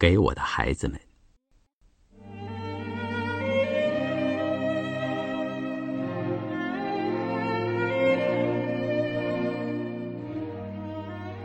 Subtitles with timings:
[0.00, 0.98] 给我的孩子们。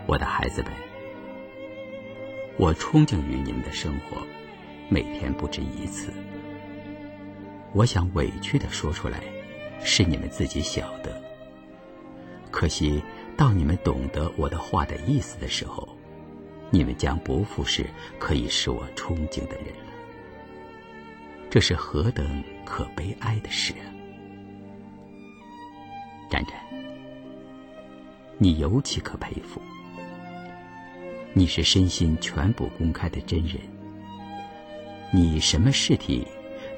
[0.08, 0.72] 我的孩子们，
[2.58, 4.26] 我憧憬于你们的生活，
[4.88, 6.14] 每天不止一次。
[7.74, 9.22] 我想委屈的说出来，
[9.84, 11.22] 是你们自己晓得。
[12.50, 13.04] 可惜，
[13.36, 15.86] 到你们懂得我的话的意思的时候，
[16.72, 17.86] 你们将不复是
[18.20, 19.94] 可以使我憧憬的人了。
[21.50, 23.88] 这是何等可悲哀的事啊！
[26.30, 26.54] 展展，
[28.38, 29.62] 你尤其可佩服。
[31.34, 33.58] 你是身心全部公开的真人，
[35.12, 36.28] 你什么事体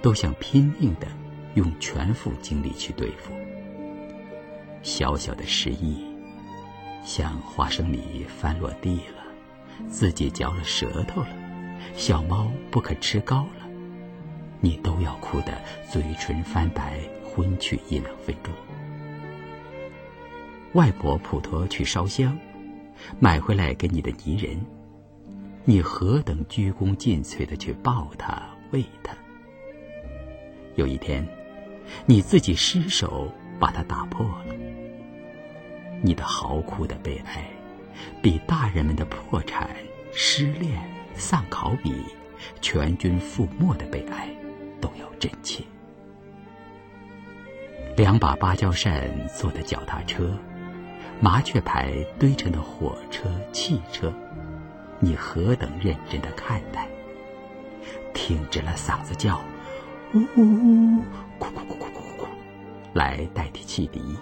[0.01, 1.07] 都想拼命的
[1.55, 3.31] 用全副精力去对付。
[4.84, 6.05] 小小的失意，
[7.04, 9.16] 像花生米翻落地了，
[9.90, 11.30] 自己嚼了舌头了，
[11.95, 13.68] 小猫不肯吃糕了，
[14.59, 18.54] 你都要哭得嘴唇翻白，昏去一两分钟。
[20.74, 22.38] 外婆普陀去烧香。
[23.20, 24.60] 买回来给你的泥人，
[25.66, 29.16] 你何等鞠躬尽瘁的去抱他、喂他。
[30.76, 31.23] 有一天，
[32.07, 34.55] 你自己失手把它打破了。
[36.01, 37.48] 你的嚎哭的悲哀，
[38.21, 39.70] 比大人们的破产、
[40.13, 40.81] 失恋、
[41.15, 42.04] 丧考比、
[42.62, 44.29] 全军覆没的悲哀
[44.79, 45.63] 都要真切。
[47.95, 50.37] 两把芭蕉扇做的脚踏车。
[51.20, 54.13] 麻雀牌堆成的火车、汽车，
[54.99, 56.87] 你何等认真的看待？
[58.13, 59.41] 挺直了嗓子叫，
[60.13, 61.04] 呜呜呜，
[61.39, 62.27] 哭哭哭哭哭哭，
[62.93, 64.16] 来代替汽笛。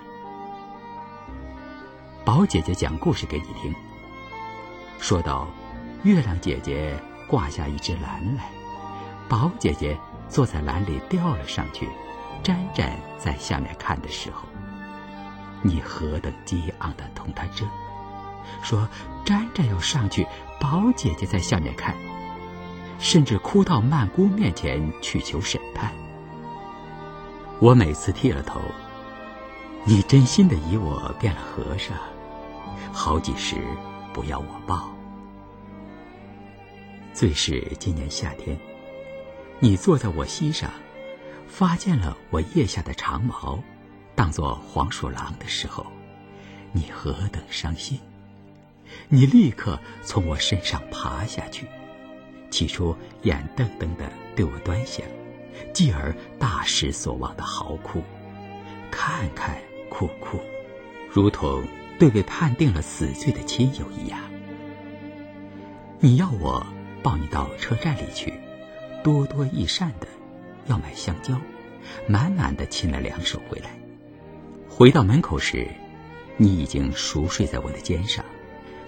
[2.25, 3.71] 宝姐姐讲故事给你听，
[4.97, 5.47] 说到
[6.01, 8.49] 月亮姐姐挂下一只篮来，
[9.29, 9.95] 宝姐姐
[10.27, 11.87] 坐在篮里掉了上去，
[12.41, 14.41] 沾沾在下面看的时候。
[15.61, 17.69] 你何等激昂的同他争，
[18.63, 18.89] 说
[19.23, 20.25] 沾沾要上去，
[20.59, 21.95] 宝姐姐在下面看，
[22.97, 25.91] 甚至哭到曼姑面前去求审判。
[27.59, 28.59] 我每次剃了头，
[29.83, 31.95] 你真心的以我变了和尚，
[32.91, 33.55] 好几时
[34.13, 34.89] 不要我抱。
[37.13, 38.57] 最是今年夏天，
[39.59, 40.69] 你坐在我膝上，
[41.47, 43.57] 发现了我腋下的长毛。
[44.15, 45.85] 当做黄鼠狼的时候，
[46.71, 47.99] 你何等伤心！
[49.09, 51.65] 你立刻从我身上爬下去，
[52.49, 55.05] 起初眼瞪瞪的对我端详，
[55.73, 58.01] 继而大失所望的嚎哭，
[58.89, 59.57] 看看
[59.89, 60.39] 哭哭，
[61.11, 61.63] 如同
[61.97, 64.19] 对被判定了死罪的亲友一样。
[65.99, 66.65] 你要我
[67.01, 68.33] 抱你到车站里去，
[69.03, 70.07] 多多益善的
[70.67, 71.39] 要买香蕉，
[72.07, 73.69] 满满的亲了两手回来。
[74.69, 75.67] 回到门口时，
[76.37, 78.25] 你已经熟睡在我的肩上，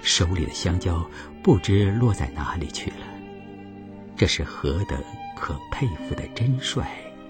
[0.01, 1.09] 手里的香蕉
[1.41, 3.07] 不知落在哪里去了。
[4.16, 5.01] 这是何等
[5.35, 6.84] 可佩服的真率、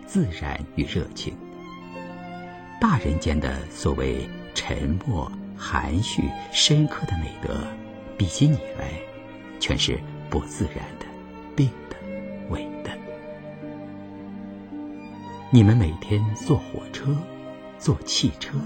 [0.05, 1.35] 自然与热情！
[2.81, 7.56] 大人间的所谓沉默、含蓄、深刻的美德，
[8.18, 8.91] 比起你来，
[9.59, 11.06] 全是不自然的、
[11.56, 11.95] 病的、
[12.50, 12.91] 伪的。
[15.50, 17.16] 你们每天坐火车。
[17.79, 18.57] 坐汽车，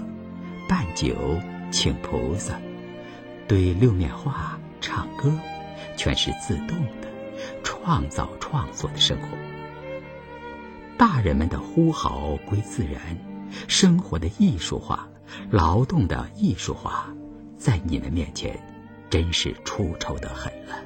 [0.66, 1.14] 办酒，
[1.70, 2.58] 请菩萨，
[3.46, 5.30] 对六面画，唱歌，
[5.98, 6.68] 全是自动
[7.02, 7.08] 的，
[7.62, 9.28] 创造创作的生活。
[10.96, 13.18] 大人们的呼号归自然，
[13.68, 15.06] 生活的艺术化，
[15.50, 17.06] 劳动的艺术化，
[17.56, 18.58] 在你们面前，
[19.10, 20.76] 真是出丑的很了。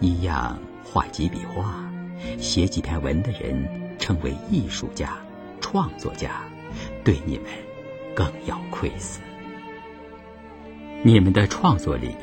[0.00, 1.90] 一样画几笔画，
[2.38, 5.18] 写几篇文的人，称为艺术家、
[5.60, 6.42] 创作家。
[7.02, 7.46] 对你们
[8.14, 9.20] 更要愧死。
[11.02, 12.14] 你们的创作力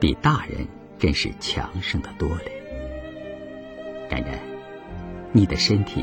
[0.00, 0.66] 比大人
[0.98, 2.40] 真是强盛的多了。
[4.08, 4.38] 然然，
[5.32, 6.02] 你的身体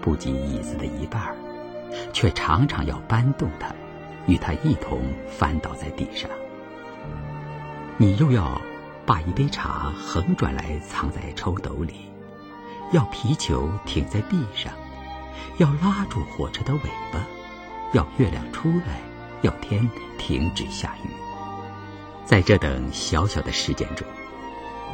[0.00, 1.36] 不及椅子的一半儿，
[2.12, 3.68] 却常常要搬动它，
[4.26, 6.30] 与它一同翻倒在地上。
[7.96, 8.60] 你又要
[9.04, 12.10] 把一杯茶横转来藏在抽斗里，
[12.92, 14.72] 要皮球停在地上，
[15.58, 17.20] 要拉住火车的尾巴。
[17.92, 19.00] 要月亮出来，
[19.42, 19.88] 要天
[20.18, 21.08] 停止下雨。
[22.24, 24.06] 在这等小小的事件中，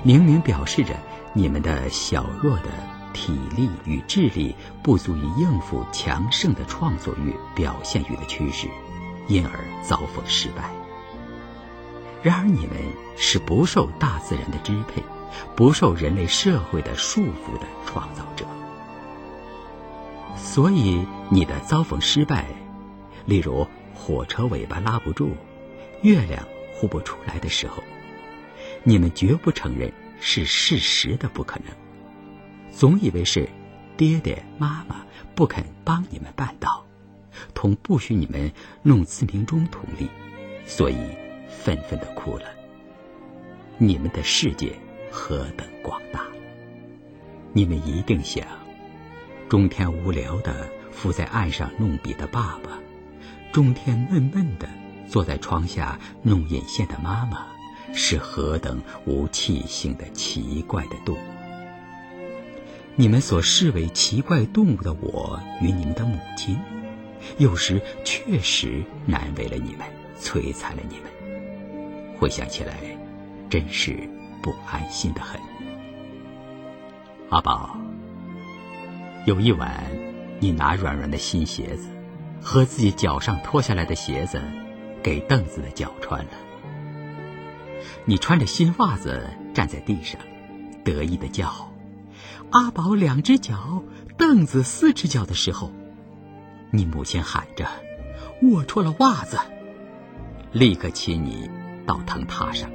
[0.03, 0.94] 明明表示着
[1.33, 2.69] 你们的小弱的
[3.12, 8.69] 体力与智力不足以应付强盛的创作欲表现欲的趋势，
[9.29, 10.70] 因而遭逢失败。
[12.23, 12.76] 然而你们
[13.17, 15.03] 是不受大自然的支配，
[15.56, 18.47] 不受人类社会的束缚的创造者。
[20.37, 22.47] 所以，你的遭逢失败，
[23.26, 25.31] 例如火车尾巴拉不住，
[26.03, 27.82] 月亮呼不出来的时候，
[28.82, 31.75] 你们绝不承认是事实的不可能，
[32.73, 33.49] 总以为是
[33.97, 35.05] 爹爹妈妈
[35.35, 36.85] 不肯帮你们办到，
[37.55, 38.51] 同不许你们
[38.83, 40.09] 弄自鸣钟同理，
[40.67, 40.97] 所以
[41.49, 42.45] 愤愤的哭了。
[43.79, 44.73] 你们的世界
[45.11, 46.27] 何等广大！
[47.53, 48.45] 你们一定想，
[49.49, 52.79] 中天无聊的伏在岸上弄笔的爸爸，
[53.53, 54.69] 中天闷闷的
[55.07, 57.47] 坐在窗下弄引线的妈妈，
[57.93, 61.42] 是何等无气性的奇怪的动物！
[62.97, 66.59] 你们所视为奇怪动物的我与你们的母亲，
[67.39, 69.87] 有时确实难为了你们，
[70.19, 72.19] 摧残了你们。
[72.19, 72.75] 回想起来。
[73.50, 74.09] 真是
[74.43, 75.39] 不安心的很。
[77.29, 77.77] 阿宝，
[79.27, 79.85] 有一晚，
[80.41, 81.87] 你拿软软的新鞋子
[82.41, 84.41] 和自己脚上脱下来的鞋子
[85.03, 86.31] 给凳子的脚穿了。
[88.06, 90.19] 你穿着新袜子站在地上，
[90.83, 91.71] 得意的叫
[92.53, 93.83] ：“阿宝两只脚，
[94.19, 95.73] 凳子四只脚”的时候，
[96.71, 97.67] 你母亲喊着
[98.43, 99.39] ：“我脱了袜子！”
[100.53, 101.51] 立刻亲你
[101.87, 102.71] 到藤榻上。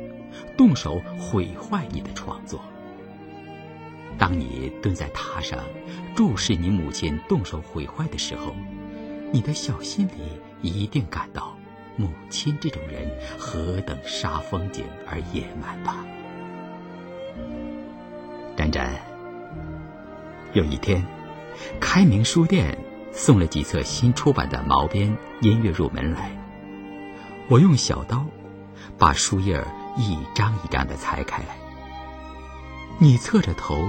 [0.56, 2.60] 动手毁坏你的创作。
[4.18, 5.60] 当你蹲在榻上，
[6.16, 8.56] 注视你母亲动手毁坏的时候，
[9.32, 10.14] 你的小心里
[10.62, 11.56] 一定感到
[11.96, 13.08] 母亲这种人
[13.38, 16.04] 何等煞风景而野蛮吧？
[18.56, 19.00] 展展，
[20.54, 21.06] 有一天，
[21.80, 22.78] 开明书店
[23.12, 26.32] 送了几册新出版的毛边音乐入门来，
[27.50, 28.26] 我用小刀
[28.98, 29.64] 把书页。
[30.00, 31.58] 一张一张的裁开来，
[33.00, 33.84] 你侧着头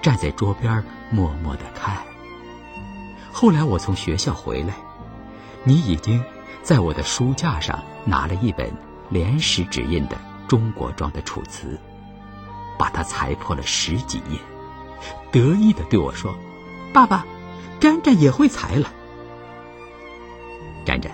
[0.00, 1.96] 站在桌边默默的看。
[3.32, 4.76] 后来我从学校回来，
[5.64, 6.22] 你已经
[6.62, 8.72] 在我的书架上拿了一本
[9.10, 10.16] 连石纸印的
[10.46, 11.70] 中国装的《楚辞》，
[12.78, 14.38] 把它裁破了十几页，
[15.32, 16.34] 得意的对我说
[16.94, 17.26] ：“爸爸，
[17.80, 18.92] 沾沾也会裁了。”
[20.86, 21.10] 沾沾，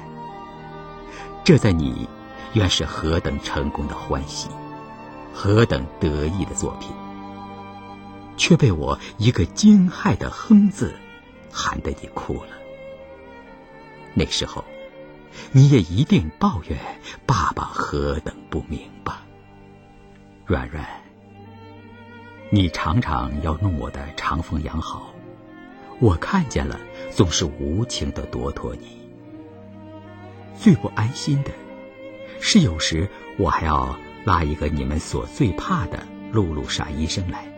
[1.45, 2.09] 这在你。
[2.55, 4.49] 原是何等成功的欢喜，
[5.35, 6.91] 何等得意的作品，
[8.39, 10.97] 却被我一个惊骇的“哼”字，
[11.53, 12.49] 喊得你哭了。
[14.15, 14.65] 那时候，
[15.53, 16.79] 你也一定抱怨
[17.27, 19.21] 爸爸何等不明吧？
[20.47, 20.87] 软软，
[22.51, 25.13] 你常常要弄我的长风养好，
[26.01, 26.81] 我看见了，
[27.11, 28.99] 总是无情的夺脱你。
[30.59, 31.51] 最不安心的。
[32.41, 33.07] 是有时
[33.37, 37.53] 我还要拉一个你们所最怕的露露傻医生来，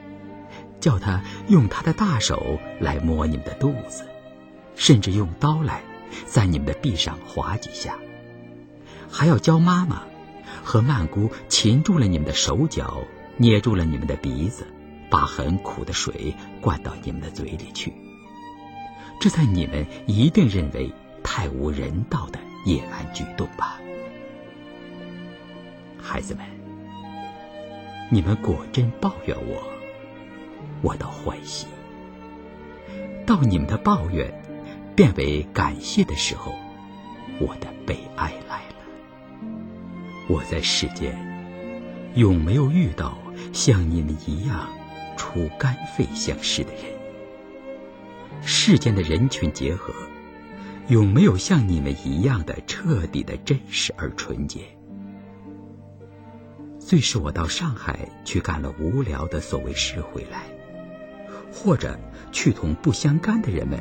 [0.80, 4.04] 叫他用他的大手来摸你们的肚子，
[4.74, 5.82] 甚至用刀来
[6.26, 7.96] 在你们的臂上划几下，
[9.08, 10.02] 还要教妈妈
[10.64, 13.04] 和曼姑擒住了你们的手脚，
[13.36, 14.66] 捏住了你们的鼻子，
[15.10, 17.92] 把很苦的水灌到你们的嘴里去。
[19.20, 20.90] 这在你们一定认为
[21.22, 23.78] 太无人道的野蛮举动吧？
[26.00, 26.44] 孩子们，
[28.10, 29.62] 你们果真抱怨我，
[30.80, 31.66] 我倒欢喜。
[33.26, 34.32] 到你们的抱怨
[34.96, 36.54] 变为感谢的时候，
[37.38, 38.74] 我的悲哀来了。
[40.28, 41.14] 我在世间
[42.14, 43.18] 永没有遇到
[43.52, 44.70] 像你们一样
[45.20, 46.84] 出肝肺相识的人。
[48.40, 49.92] 世间的人群结合，
[50.88, 54.62] 永没有像你们一样的彻底的真实而纯洁。
[56.78, 60.44] 最是我到上海去干了无聊的所谓事回来，
[61.52, 62.00] 或者
[62.32, 63.78] 去同不相干的人们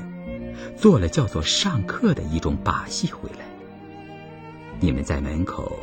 [0.76, 3.46] 做了叫做上课的一种把戏回来。
[4.82, 5.80] 你们在门口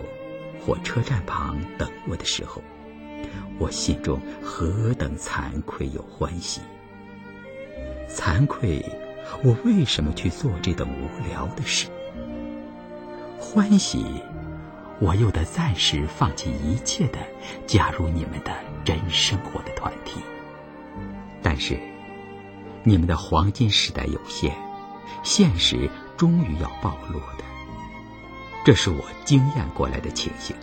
[0.61, 2.63] 或车站旁等我的时候，
[3.59, 6.61] 我心中何等惭愧又欢喜！
[8.09, 8.85] 惭愧，
[9.43, 11.89] 我为什么去做这等无聊的事？
[13.39, 14.05] 欢喜。
[14.99, 17.19] 我又得暂时放弃一切的
[17.67, 18.51] 加入你们的
[18.83, 20.23] 真生活的团体，
[21.43, 21.79] 但是
[22.83, 24.55] 你们的黄金时代有限，
[25.23, 27.45] 现实终于要暴露的，
[28.65, 30.57] 这是我经验过来的情形，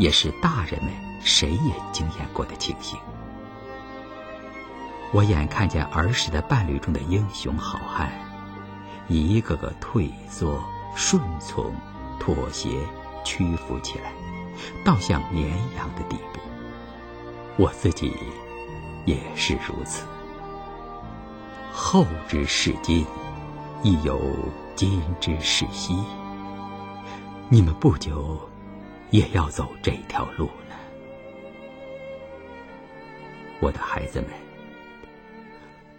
[0.00, 0.92] 也是大人们
[1.22, 2.98] 谁也经验过的情形。
[5.12, 8.10] 我眼看见儿时的伴侣中的英雄好汉，
[9.06, 10.60] 一个个退缩、
[10.96, 11.72] 顺从、
[12.18, 12.68] 妥协。
[13.22, 14.14] 屈服起来，
[14.82, 16.40] 倒像绵羊的地步。
[17.58, 18.16] 我自己
[19.04, 20.06] 也是如此。
[21.70, 23.04] 后之视今，
[23.82, 24.18] 亦有
[24.74, 25.94] 今之视昔。
[27.50, 28.40] 你们不久
[29.10, 30.76] 也要走这条路了，
[33.60, 34.30] 我的孩子们。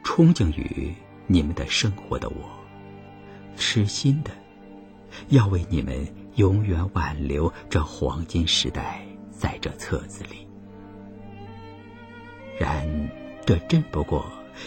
[0.04, 0.94] 憧憬于
[1.28, 2.50] 你们的生活的我，
[3.56, 4.32] 痴心的
[5.30, 10.48] 要为你们永远挽留这黄金时代在这册子里。
[12.60, 13.10] 然
[13.46, 14.26] 这真不过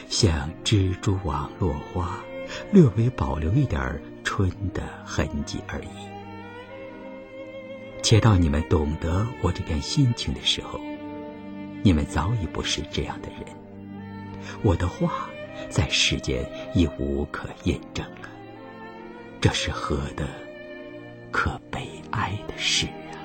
[0.08, 2.18] 像蜘蛛网落花，
[2.72, 6.13] 略微保留一点春的痕迹而已。
[8.04, 10.78] 且到你们懂得我这片心情的时候，
[11.82, 13.38] 你们早已不是这样的人。
[14.62, 15.26] 我的话
[15.70, 18.28] 在世间已无可印证了，
[19.40, 20.28] 这是何等
[21.32, 22.84] 可悲哀的事
[23.14, 23.16] 啊！